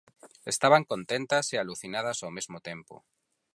Estaban 0.53 0.83
contentas 0.91 1.45
e 1.53 1.55
alucinadas 1.57 2.19
ao 2.21 2.31
mesmo 2.37 2.57
tempo. 2.69 2.95